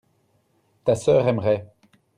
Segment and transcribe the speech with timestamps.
[0.83, 1.71] ta sœur aimerait.